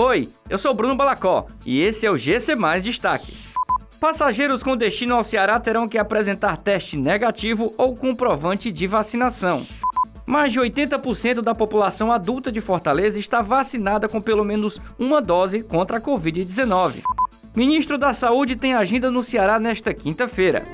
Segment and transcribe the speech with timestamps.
[0.00, 3.48] Oi, eu sou Bruno Balacó e esse é o GC Mais Destaques.
[4.00, 9.66] Passageiros com destino ao Ceará terão que apresentar teste negativo ou comprovante de vacinação.
[10.24, 15.64] Mais de 80% da população adulta de Fortaleza está vacinada com pelo menos uma dose
[15.64, 17.02] contra a Covid-19.
[17.56, 20.64] Ministro da Saúde tem agenda no Ceará nesta quinta-feira.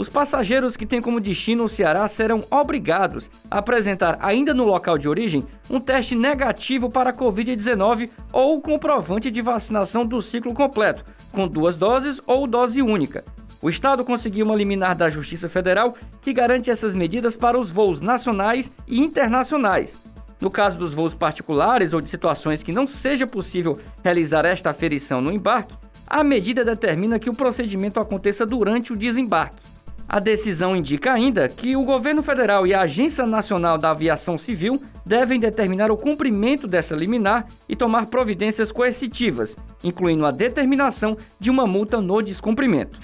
[0.00, 4.96] Os passageiros que têm como destino o Ceará serão obrigados a apresentar, ainda no local
[4.96, 11.04] de origem, um teste negativo para a Covid-19 ou comprovante de vacinação do ciclo completo,
[11.30, 13.22] com duas doses ou dose única.
[13.60, 18.00] O Estado conseguiu uma liminar da Justiça Federal que garante essas medidas para os voos
[18.00, 19.98] nacionais e internacionais.
[20.40, 25.20] No caso dos voos particulares ou de situações que não seja possível realizar esta aferição
[25.20, 29.69] no embarque, a medida determina que o procedimento aconteça durante o desembarque.
[30.12, 34.82] A decisão indica ainda que o governo federal e a Agência Nacional da Aviação Civil
[35.06, 41.64] devem determinar o cumprimento dessa liminar e tomar providências coercitivas, incluindo a determinação de uma
[41.64, 42.98] multa no descumprimento.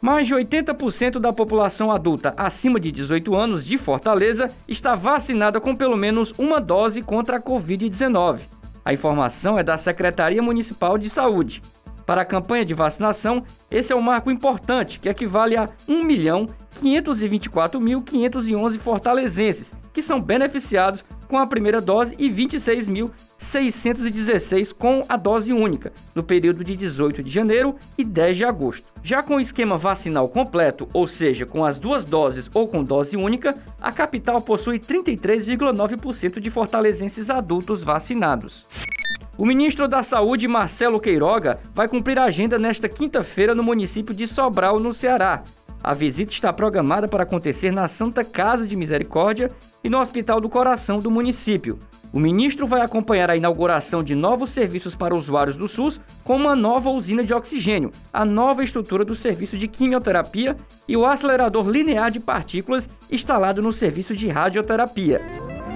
[0.00, 5.74] Mais de 80% da população adulta acima de 18 anos de Fortaleza está vacinada com
[5.74, 8.38] pelo menos uma dose contra a Covid-19.
[8.84, 11.60] A informação é da Secretaria Municipal de Saúde.
[12.06, 19.74] Para a campanha de vacinação, esse é um marco importante que equivale a 1.524.511 fortalezenses
[19.92, 26.62] que são beneficiados com a primeira dose e 26.616 com a dose única, no período
[26.62, 28.84] de 18 de janeiro e 10 de agosto.
[29.02, 33.16] Já com o esquema vacinal completo, ou seja, com as duas doses ou com dose
[33.16, 38.66] única, a capital possui 33,9% de fortalezenses adultos vacinados.
[39.38, 44.26] O ministro da Saúde, Marcelo Queiroga, vai cumprir a agenda nesta quinta-feira no município de
[44.26, 45.42] Sobral, no Ceará.
[45.84, 49.50] A visita está programada para acontecer na Santa Casa de Misericórdia
[49.84, 51.78] e no Hospital do Coração do município.
[52.14, 56.56] O ministro vai acompanhar a inauguração de novos serviços para usuários do SUS, como uma
[56.56, 60.56] nova usina de oxigênio, a nova estrutura do serviço de quimioterapia
[60.88, 65.20] e o acelerador linear de partículas instalado no serviço de radioterapia.